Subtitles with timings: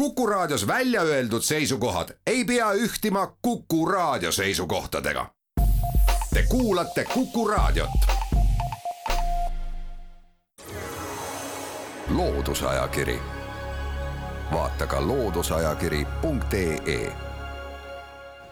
[0.00, 5.26] Kuku Raadios välja öeldud seisukohad ei pea ühtima Kuku Raadio seisukohtadega.
[6.34, 7.90] Te kuulate Kuku Raadiot.
[12.08, 13.18] loodusajakiri,
[14.52, 17.12] vaata ka looduseajakiri.ee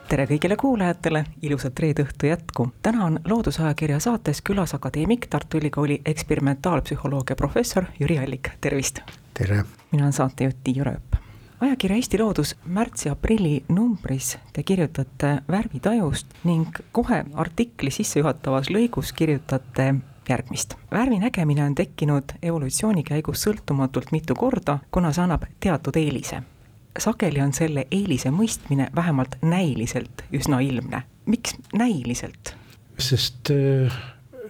[0.08, 2.72] tere kõigile kuulajatele, ilusat reede õhtu jätku.
[2.82, 8.98] täna on Loodusajakirja saates külas akadeemik, Tartu Ülikooli eksperimentaalpsühholoogia professor Jüri Allik, tervist!
[9.34, 9.64] tere!
[9.92, 11.17] mina olen saatejuht Tiiu Rööp
[11.60, 19.94] ajakirja Eesti Loodus märtsi-aprilli numbris te kirjutate värvitajust ning kohe artikli sissejuhatavas lõigus kirjutate
[20.28, 20.74] järgmist.
[20.90, 26.42] värvi nägemine on tekkinud evolutsiooni käigus sõltumatult mitu korda, kuna see annab teatud eelise.
[26.98, 31.02] sageli on selle eelise mõistmine vähemalt näiliselt üsna ilmne.
[31.26, 32.54] miks näiliselt?
[32.98, 33.98] sest äh,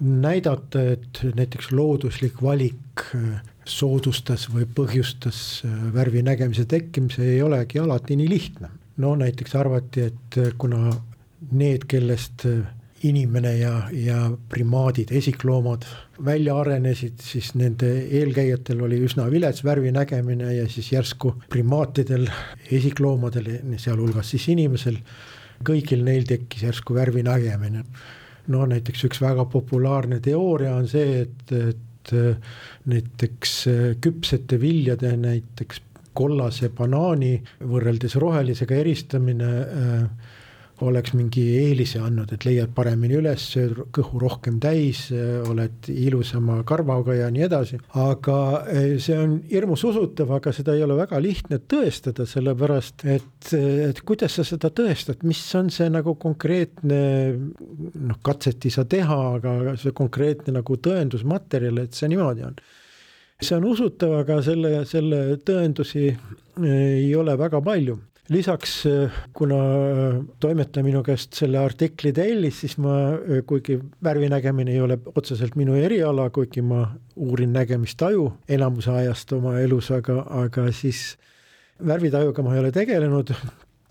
[0.01, 7.79] näidata, et näiteks looduslik valik äh, soodustas või põhjustas äh, värvi nägemise tekkimise, ei olegi
[7.83, 8.69] alati nii lihtne.
[8.99, 10.91] no näiteks arvati, et äh, kuna
[11.53, 12.67] need, kellest äh,
[13.07, 15.87] inimene ja, ja primaadid, esikloomad
[16.25, 22.27] välja arenesid, siis nende eelkäijatel oli üsna vilets värvi nägemine ja siis järsku primaatidel,
[22.73, 24.99] esikloomadel, sealhulgas siis inimesel,
[25.67, 27.85] kõigil neil tekkis järsku värvi nägemine.
[28.49, 32.37] no näiteks üks väga populaarne teooria on see, et, et et äh,
[32.89, 35.83] näiteks äh, küpsete viljade, näiteks
[36.19, 40.35] kollase banaani võrreldes rohelisega eristamine äh,
[40.85, 45.07] oleks mingi eelise andnud, et leiad paremini üles, sööd kõhu rohkem täis,
[45.49, 47.81] oled ilusama karvaga ja nii edasi.
[47.99, 48.39] aga
[48.71, 54.03] eh, see on hirmus usutav, aga seda ei ole väga lihtne tõestada, sellepärast et, et
[54.07, 57.01] kuidas sa seda tõestad, mis on see nagu konkreetne
[57.35, 62.61] noh, katset ei saa teha, aga see konkreetne nagu tõendusmaterjal, et see niimoodi on?
[63.39, 66.23] See on usutav, aga selle, selle tõendusi eh,
[66.69, 67.99] ei ole väga palju
[68.29, 74.29] lisaks, äh, kuna äh, toimetaja minu käest selle artikli tellis, siis ma, äh, kuigi värvi
[74.33, 76.85] nägemine ei ole otseselt minu eriala, kuigi ma
[77.17, 81.17] uurin nägemistaju enamuse ajast oma elus, aga, aga siis
[81.87, 83.33] värvitajuga ma ei ole tegelenud,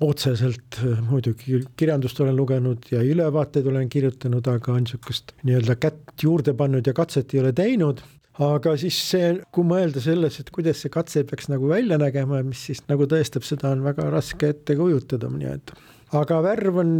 [0.06, 0.78] otseselt
[1.10, 6.94] muidugi kirjandust olen lugenud ja ülevaateid olen kirjutanud, aga niisugust nii-öelda kätt juurde pannud ja
[6.94, 8.04] katset ei ole teinud
[8.44, 12.68] aga siis see, kui mõelda selles, et kuidas see katse peaks nagu välja nägema, mis
[12.70, 15.74] siis nagu tõestab, seda on väga raske ette kujutada, nii et.
[16.18, 16.94] aga värv on,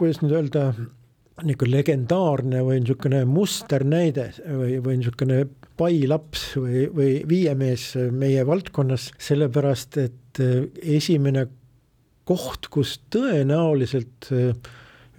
[0.00, 0.70] kuidas nüüd öelda,
[1.40, 5.44] niisugune legendaarne või niisugune musternäide või, või niisugune
[5.80, 10.42] pailaps või, või viiemees meie valdkonnas, sellepärast et
[10.80, 11.46] esimene
[12.28, 14.52] koht, kus tõenäoliselt äh,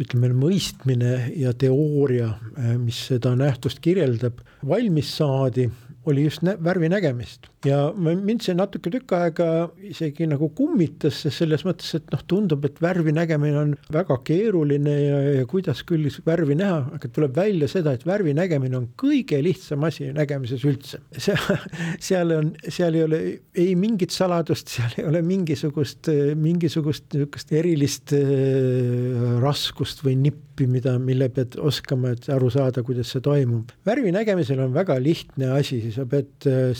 [0.01, 2.34] ütleme, mõistmine ja teooria,
[2.81, 5.69] mis seda nähtust kirjeldab, valmis saadi,
[6.09, 9.48] oli just värvi nägemist ja mind see natuke tükk aega
[9.86, 15.22] isegi nagu kummitas selles mõttes, et noh, tundub, et värvi nägemine on väga keeruline ja,
[15.40, 19.86] ja kuidas küll värvi näha, aga tuleb välja seda, et värvi nägemine on kõige lihtsam
[19.88, 21.02] asi nägemises üldse.
[21.18, 21.38] see,
[22.10, 23.22] seal on, seal ei ole
[23.58, 30.98] ei mingit saladust, seal ei ole mingisugust, mingisugust niisugust erilist äh, raskust või nippi, mida,
[31.02, 33.72] mille pead oskama, et aru saada, kuidas see toimub.
[33.86, 36.72] värvi nägemisel on väga lihtne asi, sa pead äh,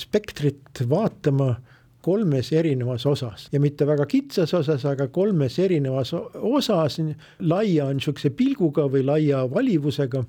[0.72, 1.56] spektrit vaatama
[2.02, 3.48] kolmes erinevas osas.
[3.52, 6.98] Ja mitte väga kitsas osas, aga kolmes erinevas osas,
[7.40, 10.24] laia niisuguse pilguga või laia valivusega,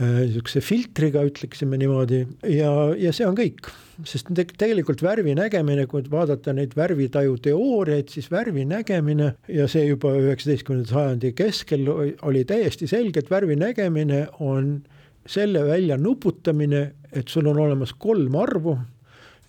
[0.00, 3.68] äh, niisuguse filtriga, ütleksime niimoodi, ja, ja see on kõik.
[4.04, 9.84] sest te tegelikult värvi nägemine, kui vaadata neid värvitaju teooriaid, siis värvi nägemine ja see
[9.86, 11.86] juba üheksateistkümnenda sajandi keskel
[12.22, 14.80] oli täiesti selge, et värvi nägemine on
[15.26, 18.78] selle välja nuputamine, et sul on olemas kolm arvu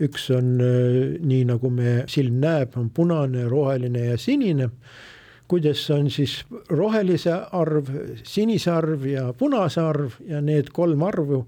[0.02, 4.70] üks on äh, nii, nagu me silm näeb, on punane, roheline ja sinine.
[5.48, 6.40] kuidas on siis
[6.70, 7.90] rohelise arv,
[8.26, 11.44] sinise arv ja punase arv ja need kolm arvu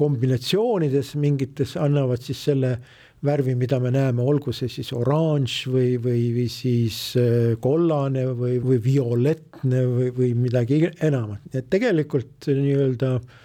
[0.00, 2.78] kombinatsioonides mingites annavad siis selle
[3.22, 8.56] värvi, mida me näeme, olgu see siis oranž või, või, või siis äh, kollane või,
[8.64, 13.38] või violettne või, või midagi enamat, nii et tegelikult nii-öelda äh,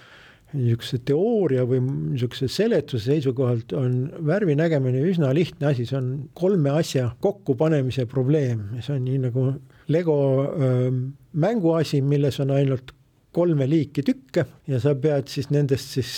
[0.55, 6.73] niisuguse teooria või niisuguse seletuse seisukohalt on värvi nägemine üsna lihtne asi, see on kolme
[6.75, 9.47] asja kokkupanemise probleem, see on nii nagu
[9.91, 10.91] Lego öö,
[11.37, 12.95] mänguasi, milles on ainult
[13.35, 16.11] kolme liiki tükke ja sa pead siis nendest siis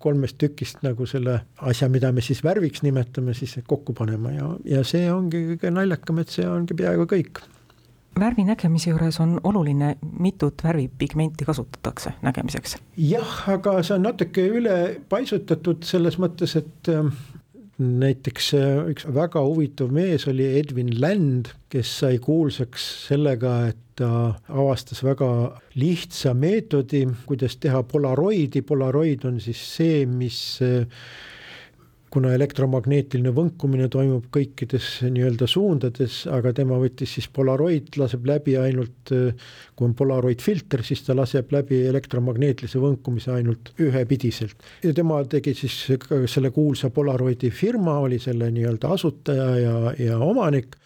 [0.00, 4.48] kolmest tükist nagu selle asja, mida me siis värviks nimetame, siis kokku panema ja,
[4.78, 7.42] ja see ongi kõige naljakam, et see ongi peaaegu kõik
[8.20, 12.76] värvi nägemise juures on oluline, mitut värvipigmenti kasutatakse nägemiseks?
[12.96, 14.78] jah, aga see on natuke üle
[15.08, 17.12] paisutatud selles mõttes, et ähm,
[17.78, 18.52] näiteks
[18.90, 25.30] üks väga huvitav mees oli Edwin Land, kes sai kuulsaks sellega, et ta avastas väga
[25.78, 30.58] lihtsa meetodi, kuidas teha polaroidi, polaroid on siis see, mis
[32.12, 39.12] kuna elektromagneetiline võnkumine toimub kõikides nii-öelda suundades, aga tema võttis siis Polaroid, laseb läbi ainult,
[39.12, 44.56] kui on Polaroid filter, siis ta laseb läbi elektromagneetilise võnkumise ainult ühepidiselt.
[44.84, 45.78] ja tema tegi siis
[46.32, 50.76] selle kuulsa Polaroidi firma, oli selle nii-öelda asutaja ja, ja omanik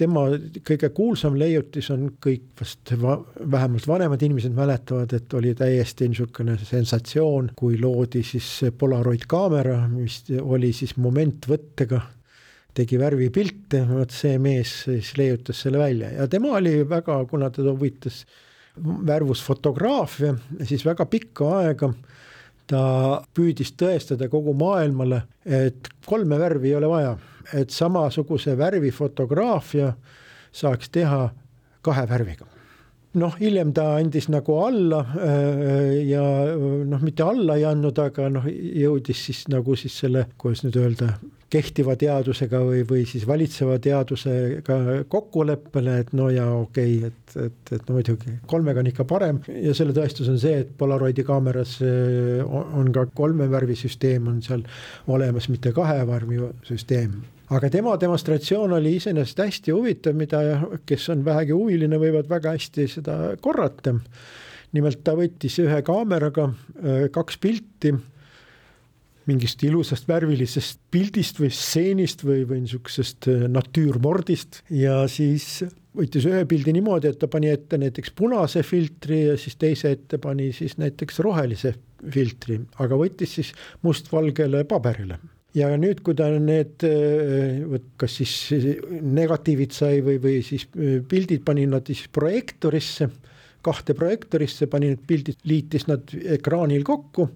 [0.00, 0.22] tema
[0.66, 3.18] kõige kuulsam leiutis on kõik vast va,
[3.52, 8.48] vähemalt vanemad inimesed mäletavad, et oli täiesti niisugune sensatsioon, kui loodi siis
[8.78, 12.00] Polaroid kaamera, mis oli siis momentvõttega,
[12.76, 16.12] tegi värvipilte, vot see mees siis leiutas selle välja.
[16.20, 18.22] Ja tema oli väga, kuna teda huvitas
[18.80, 21.90] värvusfotograafia, siis väga pikka aega
[22.70, 22.82] ta
[23.34, 27.16] püüdis tõestada kogu maailmale, et kolme värvi ei ole vaja
[27.54, 29.92] et samasuguse värvifotograafia
[30.52, 31.28] saaks teha
[31.82, 32.46] kahe värviga.
[33.20, 36.22] Noh, hiljem ta andis nagu alla äh, ja
[36.86, 41.16] noh, mitte alla ei andnud, aga noh, jõudis siis nagu siis selle, kuidas nüüd öelda,
[41.50, 44.76] kehtiva teadusega või, või siis valitseva teadusega
[45.10, 49.40] kokkuleppele, et no ja okei okay,, et, et, et no muidugi kolmega on ikka parem
[49.50, 54.62] ja selle tõestus on see, et Polaroidi kaameras äh, on ka kolme värvisüsteem on seal
[55.10, 57.18] olemas, mitte kahe värvisüsteem
[57.50, 60.42] aga tema demonstratsioon oli iseenesest hästi huvitav, mida,
[60.86, 63.96] kes on vähegi huviline, võivad väga hästi seda korrata.
[64.70, 67.90] nimelt ta võttis ühe kaameraga äh, kaks pilti
[69.30, 75.62] mingist ilusast värvilisest pildist või stseenist või, või niisugusest äh, natüürmordist ja siis
[75.96, 80.20] võttis ühe pildi niimoodi, et ta pani ette näiteks punase filtri ja siis teise ette
[80.22, 83.52] pani siis näiteks rohelise filtri, aga võttis siis
[83.86, 85.18] mustvalgele paberile
[85.56, 88.34] ja nüüd, kui ta need, äh, kas siis
[88.90, 93.10] negatiivid sai või, või siis äh, pildid pani nad siis projektorisse,
[93.64, 97.28] kahte projektorisse, pani need pildid, liitis nad ekraanil kokku.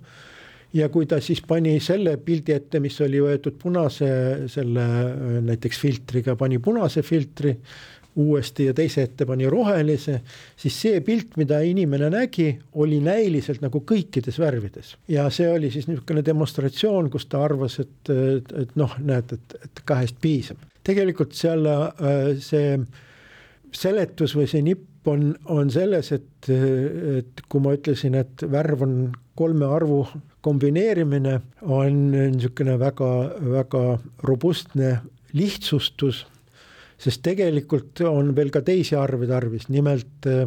[0.74, 4.08] Ja kui ta siis pani selle pildi ette, mis oli võetud punase
[4.50, 7.54] selle äh, näiteks filtriga, pani punase filtri
[8.20, 10.20] uuesti ja teise ette pani rohelise,
[10.56, 12.46] siis see pilt, mida inimene nägi,
[12.78, 14.94] oli näiliselt nagu kõikides värvides.
[15.10, 19.56] ja see oli siis niisugune demonstratsioon, kus ta arvas, et, et, et noh, näed, et,
[19.66, 20.62] et kahest piisab.
[20.86, 22.78] tegelikult seal äh, see
[23.74, 28.94] seletus või see nipp on, on selles, et, et kui ma ütlesin, et värv on
[29.36, 30.04] kolme arvu
[30.44, 33.10] kombineerimine, on niisugune väga,
[33.48, 33.82] väga
[34.28, 34.98] robustne
[35.34, 36.24] lihtsustus
[37.00, 40.46] sest tegelikult on veel ka teisi arve tarvis, nimelt äh,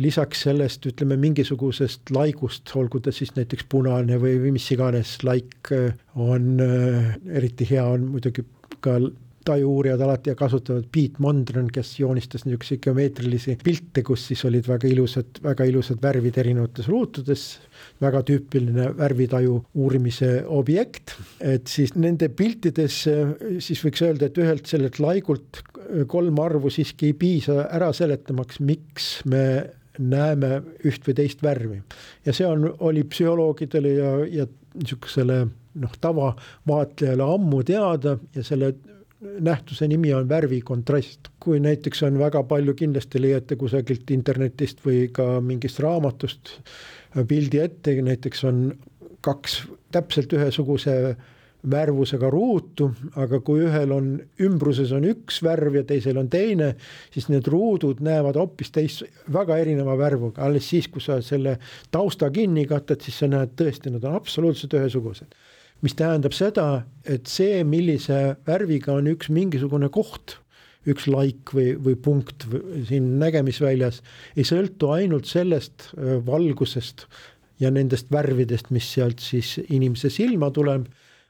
[0.00, 5.72] lisaks sellest, ütleme mingisugusest laigust, olgu ta siis näiteks punane või, või mis iganes laik
[5.74, 8.46] äh, on äh, eriti hea, on muidugi
[8.84, 8.98] ka
[9.44, 15.40] tajuuurijad alati kasutavad Piet Mondrian, kes joonistas niisuguseid geomeetrilisi pilte, kus siis olid väga ilusad,
[15.44, 17.46] väga ilusad värvid erinevates ruutudes
[18.02, 23.00] väga tüüpiline värvitaju uurimise objekt, et siis nende piltides
[23.64, 25.62] siis võiks öelda, et ühelt sellelt laigult
[26.10, 29.44] kolm arvu siiski ei piisa ära seletamaks, miks me
[29.98, 31.82] näeme üht või teist värvi.
[32.26, 35.44] ja see on, oli psühholoogidele ja, ja niisugusele
[35.82, 38.72] noh, tavavaatlejale ammu teada ja selle
[39.24, 41.28] nähtuse nimi on värvikontrast.
[41.40, 46.58] kui näiteks on väga palju, kindlasti leiate kusagilt internetist või ka mingist raamatust
[47.28, 48.66] pildi ette, näiteks on
[49.24, 49.62] kaks
[49.92, 51.16] täpselt ühesuguse
[51.70, 54.08] värvusega ruutu, aga kui ühel on
[54.44, 56.74] ümbruses on üks värv ja teisel on teine,
[57.14, 61.56] siis need ruudud näevad hoopis teist, väga erineva värvuga, alles siis, kui sa selle
[61.94, 65.32] tausta kinni katad, siis sa näed tõesti, nad on absoluutselt ühesugused.
[65.84, 70.38] Mis tähendab seda, et see, millise värviga on üks mingisugune koht
[70.90, 74.02] üks laik või, või punkt või siin nägemisväljas
[74.36, 77.06] ei sõltu ainult sellest äh, valgusest
[77.62, 80.88] ja nendest värvidest, mis sealt siis inimese silma tuleb,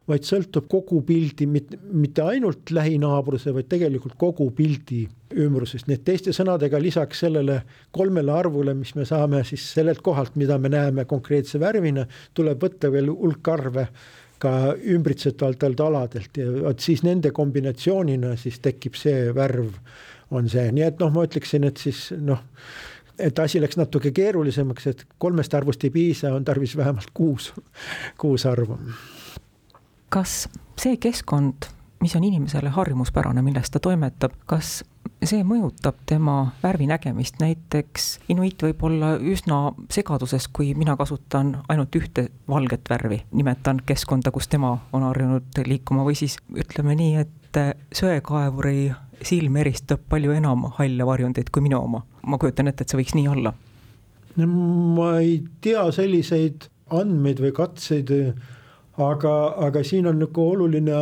[0.09, 5.05] vaid sõltub kogu pildi, mitte, ainult lähinaabruse, vaid tegelikult kogu pildi
[5.45, 7.63] ümbrusest, nii et teiste sõnadega lisaks sellele
[7.95, 12.05] kolmele arvule, mis me saame siis sellelt kohalt, mida me näeme konkreetse värvina,
[12.37, 13.87] tuleb võtta veel hulk arve
[14.45, 19.73] ka ümbritsevatelt aladelt ja vot siis nende kombinatsioonina siis tekib see värv,
[20.35, 22.43] on see, nii et noh, ma ütleksin, et siis noh,
[23.19, 27.53] et asi läks natuke keerulisemaks, et kolmest arvust ei piisa, on tarvis vähemalt kuus,
[28.21, 28.79] kuus arvu.
[30.15, 30.45] kas
[30.79, 31.69] see keskkond,
[32.03, 34.83] mis on inimesele harjumuspärane, milles ta toimetab, kas
[35.25, 42.29] see mõjutab tema värvinägemist, näiteks inuit võib olla üsna segaduses, kui mina kasutan ainult ühte
[42.49, 47.61] valget värvi, nimetan keskkonda, kus tema on harjunud liikuma või siis ütleme nii, et
[47.95, 48.93] söekaevuri
[49.25, 52.03] silm eristab palju enam halle varjundeid kui minu oma.
[52.27, 53.55] ma kujutan ette, et see võiks nii olla.
[54.37, 58.11] ma ei tea selliseid andmeid või katseid,
[59.01, 59.35] aga,
[59.67, 61.01] aga siin on nagu oluline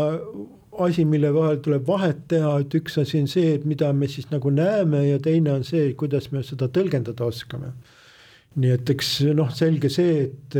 [0.86, 4.28] asi, mille vahel tuleb vahet teha, et üks asi on see, et mida me siis
[4.32, 7.72] nagu näeme ja teine on see, kuidas me seda tõlgendada oskame.
[8.52, 10.56] Nii et eks noh, selge see, et,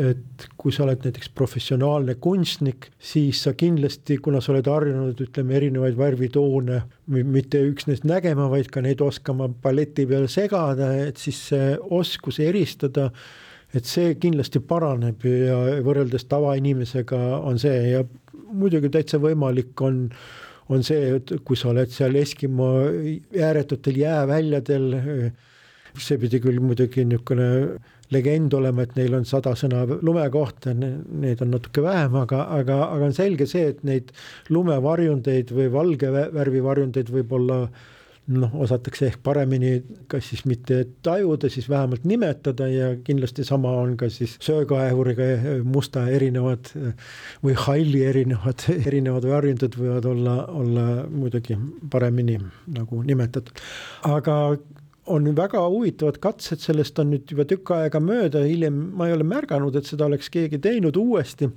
[0.00, 5.52] et kui sa oled näiteks professionaalne kunstnik, siis sa kindlasti, kuna sa oled harjunud, ütleme,
[5.58, 6.80] erinevaid värvitoone
[7.12, 13.10] mitte üksnes nägema, vaid ka neid oskama palleti peal segada, et siis see oskus eristada,
[13.76, 18.06] et see kindlasti paraneb ja võrreldes tavainimesega on see ja
[18.50, 20.08] muidugi täitsa võimalik on
[20.72, 22.68] on see, et kui sa oled seal Eskimo
[23.36, 24.86] ääretutel jääväljadel
[26.00, 27.48] see pidi küll muidugi niisugune
[28.14, 32.78] legend olema, et neil on sada sõna lume kohta, neid on natuke vähem, aga, aga,
[32.96, 34.10] aga on selge see, et neid
[34.54, 37.60] lumevarjundeid või valge värvi varjundeid võib olla
[38.32, 39.72] noh, osatakse ehk paremini
[40.08, 45.26] kas siis mitte tajuda, siis vähemalt nimetada ja kindlasti sama on ka siis söökaevuriga
[45.68, 46.70] musta erinevad
[47.44, 51.58] või halli erinevad, erinevad varjundid võivad olla, olla muidugi
[51.92, 52.38] paremini
[52.78, 53.60] nagu nimetatud.
[54.08, 54.38] aga
[55.06, 59.26] on väga huvitavad katsed, sellest on nüüd juba tükk aega mööda, hiljem ma ei ole
[59.28, 61.50] märganud, et seda oleks keegi teinud uuesti.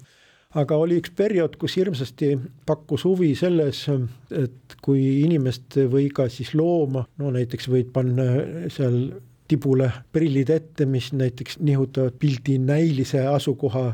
[0.55, 2.31] Aga oli üks periood, kus hirmsasti
[2.67, 3.83] pakkus huvi selles,
[4.31, 8.27] et kui inimest või ka siis looma, no näiteks võid panna
[8.73, 9.01] seal
[9.47, 13.91] tibule prillid ette, mis näiteks nihutavad pildi näilise asukoha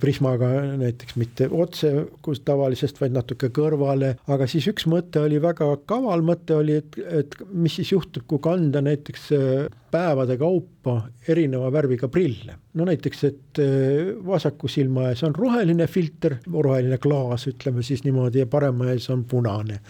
[0.00, 0.48] prismaga
[0.80, 1.90] näiteks mitte otse,
[2.24, 6.96] kus tavalisest, vaid natuke kõrvale, aga siis üks mõte oli väga kaval mõte oli, et,
[7.20, 10.96] et mis siis juhtub, kui kanda näiteks äh, päevade kaupa
[11.28, 12.56] erineva värviga prille.
[12.74, 18.44] no näiteks, et äh, vasaku silma ees on roheline filter, roheline klaas, ütleme siis niimoodi,
[18.44, 19.82] ja parema ees on punane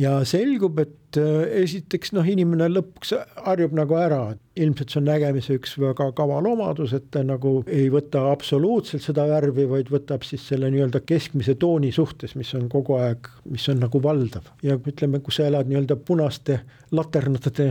[0.00, 3.14] ja selgub, et äh, esiteks noh, inimene lõpuks
[3.46, 4.22] harjub nagu ära,
[4.60, 9.24] ilmselt see on nägemise üks väga kaval omadus, et ta nagu ei võta absoluutselt seda
[9.30, 13.80] värvi, vaid võtab siis selle nii-öelda keskmise tooni suhtes, mis on kogu aeg, mis on
[13.84, 14.50] nagu valdav.
[14.62, 17.70] ja ütleme, kui sa elad nii-öelda punaste laternate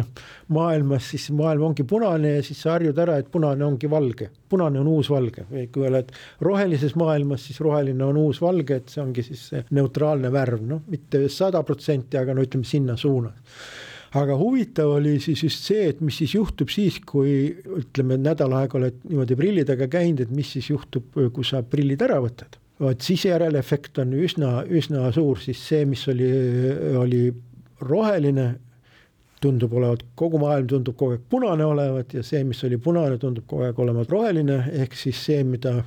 [0.55, 4.29] maailmas, siis maailm ongi punane ja siis sa harjud ära, et punane ongi valge.
[4.49, 9.01] punane on uus valge kui oled rohelises maailmas, siis roheline on uus valge, et see
[9.03, 13.28] ongi siis see neutraalne värv, noh, mitte sada protsenti, aga no ütleme sinna suunas
[14.17, 18.79] aga huvitav oli siis just see, et mis siis juhtub siis, kui ütleme, nädal aega
[18.79, 22.57] oled niimoodi prillidega käinud, et mis siis juhtub, kui sa prillid ära võtad.
[22.79, 26.29] vot siis järelefekt on üsna, üsna suur, siis see, mis oli,
[26.97, 27.23] oli
[27.81, 28.53] roheline,
[29.39, 33.45] tundub olevat, kogu maailm tundub kogu aeg punane olevat ja see, mis oli punane, tundub
[33.47, 35.77] kogu aeg olevat roheline, ehk siis see, mida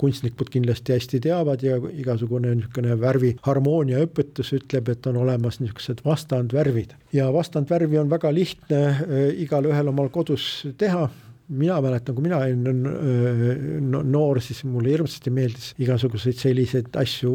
[0.00, 6.96] kunstnikud kindlasti hästi teavad ja igasugune niisugune värviharmoonia õpetus ütleb, et on olemas niisugused vastandvärvid.
[7.12, 11.08] ja vastandvärvi on väga lihtne äh, igalühel omal kodus teha,
[11.48, 17.32] mina mäletan, kui mina olin äh, noor, siis mulle hirmsasti meeldis igasuguseid selliseid asju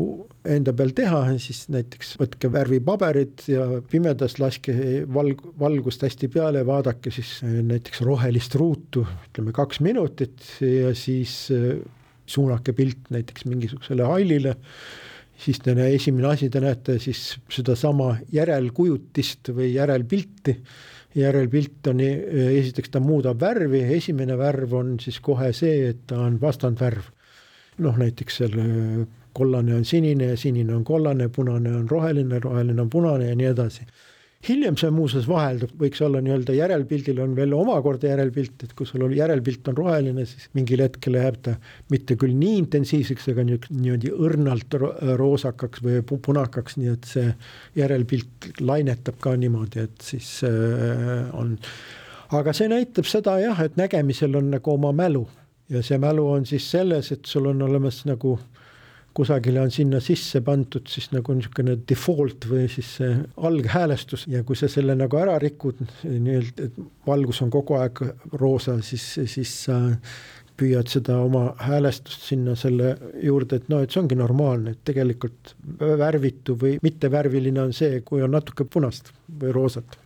[0.52, 4.76] enda peal teha, siis näiteks võtke värvipaberid ja pimedas laske
[5.14, 11.50] valg-, valgust hästi peale, vaadake siis äh, näiteks rohelist ruutu, ütleme kaks minutit ja siis
[12.32, 14.56] suunake pilt näiteks mingisugusele hallile,
[15.42, 20.58] siis te, esimene asi, te näete siis sedasama järelkujutist või järelpilti,
[21.18, 26.38] järelpilt on, esiteks ta muudab värvi, esimene värv on siis kohe see, et ta on
[26.42, 27.10] vastandvärv.
[27.82, 28.56] noh, näiteks seal
[29.34, 33.88] kollane on sinine, sinine on kollane, punane on roheline, roheline on punane ja nii edasi
[34.48, 39.06] hiljem see muuseas vaheldub, võiks olla nii-öelda järelpildil on veel omakorda järelpilt, et kui sul
[39.06, 41.56] oli järelpilt on roheline, siis mingil hetkel läheb ta
[41.94, 44.78] mitte küll nii intensiivseks, aga niimoodi õrnalt
[45.22, 47.28] roosakaks või punakaks, nii et see
[47.78, 51.58] järelpilt lainetab ka niimoodi, et siis äh, on.
[52.34, 55.28] aga see näitab seda jah, et nägemisel on nagu oma mälu
[55.72, 58.40] ja see mälu on siis selles, et sul on olemas nagu
[59.14, 63.16] kusagile on sinna sisse pandud siis nagu niisugune default või siis see
[63.48, 66.78] alghäälestus ja kui sa selle nagu ära rikud, nii-öelda, et
[67.08, 68.04] valgus on kogu aeg
[68.40, 69.82] roosa, siis, siis sa
[70.62, 75.56] püüad seda oma häälestust sinna selle juurde, et noh, et see ongi normaalne, et tegelikult
[75.80, 79.98] värvitu või mittevärviline on see, kui on natuke punast või roosat.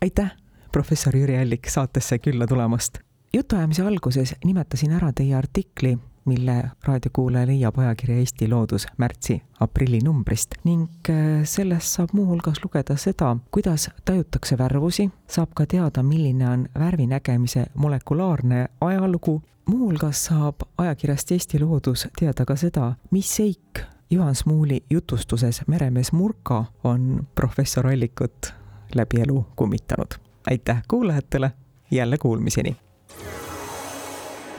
[0.00, 0.32] aitäh,
[0.72, 3.02] professor Jüri Allik saatesse külla tulemast.
[3.34, 5.98] jutuajamise alguses nimetasin ära teie artikli
[6.30, 13.36] mille raadiokuulaja leiab ajakirja Eesti Loodus märtsi-aprilli numbrist ning äh, sellest saab muuhulgas lugeda seda,
[13.50, 21.32] kuidas tajutakse värvusi, saab ka teada, milline on värvi nägemise molekulaarne ajalugu, muuhulgas saab ajakirjast
[21.32, 28.54] Eesti Loodus teada ka seda, mis seik Juhan Smuuli jutustuses Meremees Murka on professor Allikut
[28.94, 30.14] läbi elu kummitanud.
[30.50, 31.52] aitäh kuulajatele,
[31.90, 32.76] jälle kuulmiseni!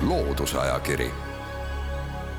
[0.01, 1.11] loodusajakiri,